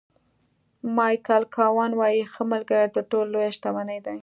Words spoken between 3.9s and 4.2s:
ده.